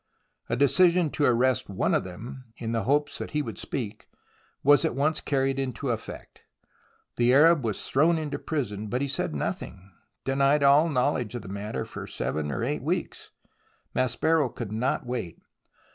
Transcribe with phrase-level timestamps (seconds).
[0.49, 4.09] A decision to arrest one of them, in the hopes that he would speak,
[4.63, 6.41] was at once carried into effect.
[7.17, 9.91] The Arab was thrown into prison, but he said nothing,
[10.23, 13.29] denied all knowledge of the matter for seven or eight weeks.
[13.93, 15.37] Maspero could not wait.